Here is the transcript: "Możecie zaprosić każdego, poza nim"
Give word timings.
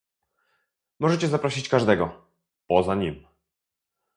"Możecie 0.99 1.27
zaprosić 1.27 1.69
każdego, 1.69 2.25
poza 2.67 2.95
nim" 2.95 3.27